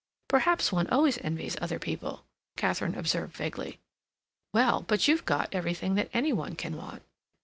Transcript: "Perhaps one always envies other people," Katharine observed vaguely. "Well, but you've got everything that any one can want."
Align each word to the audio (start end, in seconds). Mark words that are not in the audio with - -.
"Perhaps 0.27 0.71
one 0.71 0.87
always 0.87 1.19
envies 1.19 1.55
other 1.61 1.77
people," 1.77 2.25
Katharine 2.57 2.95
observed 2.97 3.37
vaguely. 3.37 3.77
"Well, 4.51 4.81
but 4.81 5.07
you've 5.07 5.25
got 5.25 5.53
everything 5.53 5.93
that 5.93 6.09
any 6.11 6.33
one 6.33 6.55
can 6.55 6.75
want." 6.75 7.03